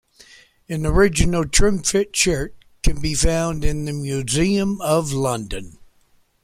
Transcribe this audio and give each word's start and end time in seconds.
An 0.67 0.83
original 0.83 1.45
Trimfit 1.45 2.15
shirt 2.15 2.55
can 2.81 2.99
be 3.01 3.13
found 3.13 3.63
in 3.63 3.85
the 3.85 3.93
Museum 3.93 4.81
of 4.81 5.11
London. 5.11 5.77